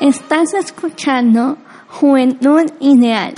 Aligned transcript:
Estás 0.00 0.54
escuchando 0.54 1.58
Juventud 1.88 2.70
Ideal. 2.78 3.34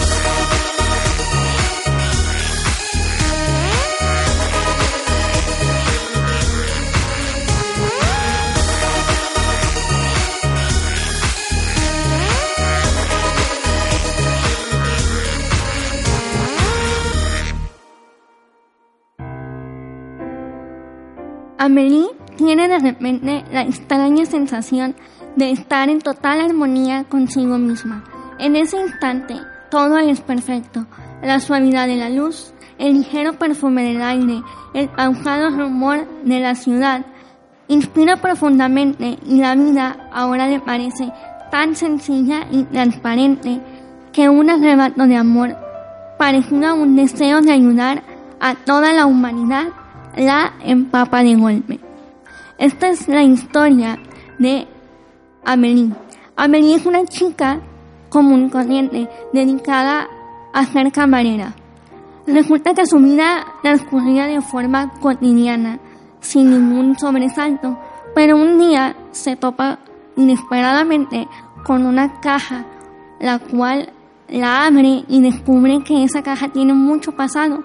Amelie 21.56 22.19
tiene 22.40 22.68
de 22.68 22.78
repente 22.78 23.44
la 23.52 23.60
extraña 23.60 24.24
sensación 24.24 24.94
de 25.36 25.50
estar 25.50 25.90
en 25.90 26.00
total 26.00 26.40
armonía 26.40 27.04
consigo 27.04 27.58
misma. 27.58 28.02
En 28.38 28.56
ese 28.56 28.80
instante, 28.80 29.36
todo 29.70 29.98
es 29.98 30.22
perfecto. 30.22 30.86
La 31.22 31.38
suavidad 31.38 31.86
de 31.86 31.96
la 31.96 32.08
luz, 32.08 32.54
el 32.78 32.94
ligero 32.94 33.34
perfume 33.34 33.84
del 33.84 34.00
aire, 34.00 34.42
el 34.72 34.88
pausado 34.88 35.50
rumor 35.50 36.08
de 36.24 36.40
la 36.40 36.54
ciudad, 36.54 37.04
inspira 37.68 38.16
profundamente 38.16 39.18
y 39.26 39.36
la 39.36 39.54
vida 39.54 40.08
ahora 40.10 40.48
le 40.48 40.60
parece 40.60 41.12
tan 41.50 41.76
sencilla 41.76 42.46
y 42.50 42.64
transparente 42.64 43.60
que 44.14 44.30
un 44.30 44.48
arrebato 44.48 45.06
de 45.06 45.16
amor, 45.16 45.56
parecido 46.18 46.68
a 46.68 46.72
un 46.72 46.96
deseo 46.96 47.42
de 47.42 47.52
ayudar 47.52 48.02
a 48.40 48.54
toda 48.54 48.94
la 48.94 49.04
humanidad, 49.04 49.66
la 50.16 50.54
empapa 50.64 51.22
de 51.22 51.34
golpe. 51.34 51.89
Esta 52.60 52.90
es 52.90 53.08
la 53.08 53.22
historia 53.22 53.98
de 54.38 54.68
Amelie. 55.46 55.94
Amelie 56.36 56.74
es 56.74 56.84
una 56.84 57.06
chica 57.06 57.58
común 58.10 58.44
y 58.46 58.50
corriente, 58.50 59.08
dedicada 59.32 60.06
a 60.52 60.66
ser 60.66 60.92
camarera. 60.92 61.54
Resulta 62.26 62.74
que 62.74 62.84
su 62.84 62.98
vida 62.98 63.46
transcurría 63.62 64.26
de 64.26 64.42
forma 64.42 64.92
cotidiana, 65.00 65.78
sin 66.20 66.50
ningún 66.50 66.98
sobresalto, 66.98 67.78
pero 68.14 68.36
un 68.36 68.58
día 68.58 68.94
se 69.12 69.36
topa 69.36 69.78
inesperadamente 70.16 71.28
con 71.64 71.86
una 71.86 72.20
caja, 72.20 72.66
la 73.20 73.38
cual 73.38 73.90
la 74.28 74.66
abre 74.66 75.06
y 75.08 75.22
descubre 75.22 75.82
que 75.82 76.04
esa 76.04 76.22
caja 76.22 76.48
tiene 76.48 76.74
mucho 76.74 77.12
pasado. 77.12 77.64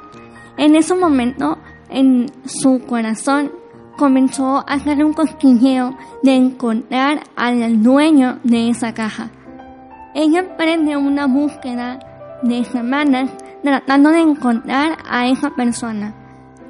En 0.56 0.74
ese 0.74 0.96
momento 0.96 1.58
en 1.90 2.32
su 2.46 2.80
corazón 2.86 3.52
comenzó 3.98 4.58
a 4.58 4.74
hacer 4.74 5.04
un 5.04 5.14
cosquilleo 5.14 5.96
de 6.24 6.36
encontrar 6.36 7.24
al 7.36 7.82
dueño 7.82 8.40
de 8.44 8.70
esa 8.70 8.94
caja. 8.94 9.30
Ella 10.14 10.40
emprende 10.40 10.96
una 10.96 11.28
búsqueda 11.28 12.00
de 12.42 12.64
semanas 12.66 13.30
tratando 13.64 14.10
de 14.12 14.22
encontrar 14.22 14.98
a 15.10 15.28
esa 15.28 15.50
persona. 15.52 16.14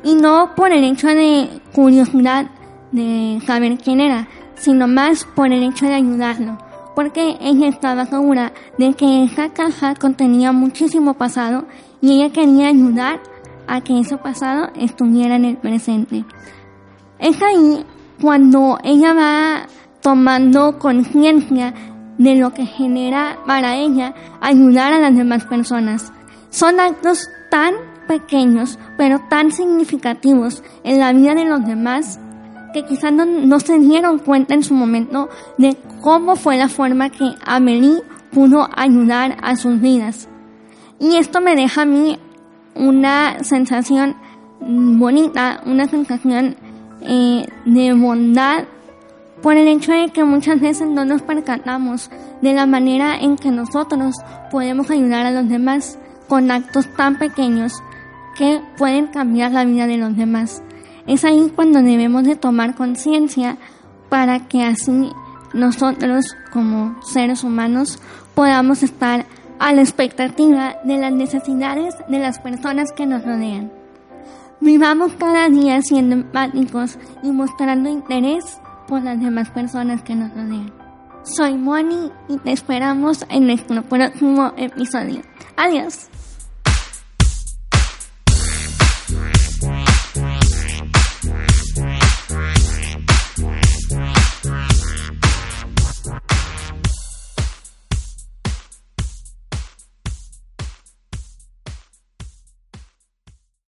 Y 0.04 0.16
no 0.16 0.56
por 0.56 0.72
el 0.72 0.84
hecho 0.84 1.08
de 1.08 1.62
curiosidad 1.74 2.48
de 2.92 3.40
saber 3.46 3.78
quién 3.78 4.00
era, 4.00 4.28
sino 4.56 4.88
más 4.88 5.26
por 5.26 5.52
el 5.52 5.64
hecho 5.64 5.86
de 5.86 5.96
ayudarlo. 5.96 6.58
Porque 6.96 7.38
ella 7.42 7.68
estaba 7.68 8.06
segura 8.06 8.54
de 8.78 8.94
que 8.94 9.26
esa 9.26 9.50
caja 9.50 9.96
contenía 9.96 10.52
muchísimo 10.54 11.16
pasado 11.16 11.66
y 12.02 12.14
ella 12.14 12.32
quería 12.32 12.68
ayudar 12.68 13.20
a 13.68 13.82
que 13.82 14.00
ese 14.00 14.18
pasado 14.18 14.70
estuviera 14.76 15.36
en 15.36 15.46
el 15.46 15.58
presente. 15.58 16.24
Es 17.20 17.42
ahí 17.42 17.86
cuando 18.22 18.78
ella 18.84 19.14
va 19.14 19.68
tomando 20.02 20.78
conciencia 20.80 21.74
de 22.18 22.36
lo 22.36 22.54
que 22.54 22.66
genera 22.66 23.40
para 23.46 23.76
ella 23.76 24.14
ayudar 24.42 24.94
a 24.94 25.00
las 25.00 25.16
demás 25.16 25.46
personas. 25.46 26.14
Son 26.50 26.80
actos 26.80 27.28
tan 27.50 27.74
pequeños, 28.08 28.80
pero 28.98 29.20
tan 29.30 29.52
significativos 29.52 30.64
en 30.84 31.00
la 31.00 31.12
vida 31.12 31.34
de 31.34 31.46
los 31.46 31.66
demás 31.66 32.20
que 32.74 32.84
quizás 32.84 33.14
no, 33.14 33.26
no, 33.26 33.60
se 33.60 33.80
dieron 33.80 34.20
cuenta 34.20 34.54
en 34.54 34.64
su 34.64 34.74
momento 34.74 35.30
de 35.58 35.78
cómo 36.02 36.36
fue 36.36 36.58
la 36.58 36.68
forma 36.68 37.10
que 37.10 37.32
Amelie 37.46 38.02
pudo 38.32 38.68
ayudar 38.76 39.38
a 39.42 39.56
sus 39.56 39.80
vidas. 39.80 40.28
Y 41.00 41.16
esto 41.16 41.40
me 41.42 41.56
deja 41.56 41.84
a 41.84 41.86
mí 41.86 42.20
una 42.76 43.44
sensación 43.44 44.16
bonita, 44.60 45.62
una 45.66 45.88
sensación 45.88 46.58
eh, 47.02 47.46
de 47.66 47.94
bondad 47.94 48.66
por 49.42 49.56
el 49.56 49.68
hecho 49.68 49.92
de 49.92 50.10
que 50.10 50.24
muchas 50.24 50.60
veces 50.60 50.88
no 50.88 51.06
nos 51.06 51.22
percatamos 51.22 52.10
de 52.42 52.54
la 52.54 52.66
manera 52.66 53.16
en 53.16 53.36
que 53.36 53.52
nosotros 53.52 54.16
podemos 54.52 54.90
ayudar 54.90 55.26
a 55.26 55.32
los 55.32 55.48
demás 55.48 56.00
con 56.28 56.50
actos 56.52 56.88
tan 56.96 57.18
pequeños 57.18 57.74
que 58.38 58.62
pueden 58.78 59.08
cambiar 59.08 59.52
la 59.52 59.66
vida 59.66 59.88
de 59.88 59.98
los 59.98 60.16
demás. 60.16 60.64
Es 61.08 61.24
ahí 61.24 61.52
cuando 61.56 61.82
debemos 61.82 62.24
de 62.24 62.36
tomar 62.36 62.76
conciencia 62.76 63.58
para 64.10 64.48
que 64.48 64.64
así 64.64 65.12
nosotros 65.54 66.36
como 66.52 67.02
seres 67.04 67.44
humanos 67.44 68.00
podamos 68.34 68.84
estar 68.84 69.26
a 69.60 69.74
la 69.74 69.82
expectativa 69.82 70.78
de 70.84 70.98
las 70.98 71.14
necesidades 71.14 71.96
de 72.08 72.20
las 72.20 72.40
personas 72.40 72.92
que 72.92 73.06
nos 73.06 73.24
rodean. 73.24 73.72
Vivamos 74.62 75.14
cada 75.14 75.50
día 75.50 75.82
siendo 75.82 76.16
empáticos 76.16 76.98
y 77.24 77.32
mostrando 77.32 77.90
interés 77.90 78.60
por 78.88 79.04
las 79.04 79.20
demás 79.20 79.50
personas 79.50 80.02
que 80.04 80.16
nos 80.16 80.32
rodean. 80.32 80.72
Soy 81.24 81.58
Moni 81.58 82.12
y 82.30 82.38
te 82.38 82.52
esperamos 82.52 83.26
en 83.30 83.48
nuestro 83.48 83.82
próximo 83.82 84.54
episodio. 84.58 85.22
Adiós. 85.58 86.10